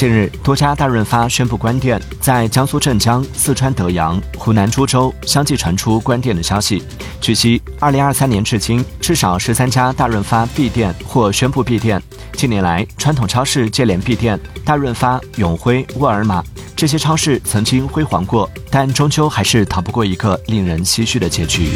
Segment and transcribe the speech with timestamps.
[0.00, 6.82] 近日多家大润发宣布关店在江苏镇江四川德阳湖南株洲相继传出关店的消息。
[7.20, 12.02] 据悉二零二三年至今至少十三家大润发闭店或宣布闭店。
[12.32, 16.42] 近年来传统超市接连闭店大润发永辉沃尔玛
[16.74, 21.72] 这些超市曾经辉煌过但终究还是逃不过一个令人唏嘘的结局。